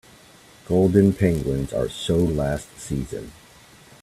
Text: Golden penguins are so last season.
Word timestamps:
Golden 0.65 1.13
penguins 1.13 1.71
are 1.73 1.87
so 1.87 2.15
last 2.15 2.75
season. 2.79 3.31